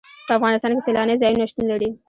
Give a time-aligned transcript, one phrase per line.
[0.27, 1.89] په افغانستان کې سیلانی ځایونه شتون لري.